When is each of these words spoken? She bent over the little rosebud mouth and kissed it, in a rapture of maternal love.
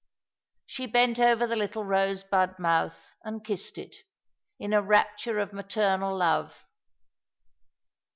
She 0.65 0.87
bent 0.87 1.19
over 1.19 1.45
the 1.45 1.55
little 1.55 1.85
rosebud 1.85 2.57
mouth 2.57 3.11
and 3.23 3.45
kissed 3.45 3.77
it, 3.77 3.97
in 4.57 4.73
a 4.73 4.81
rapture 4.81 5.37
of 5.37 5.53
maternal 5.53 6.17
love. 6.17 6.65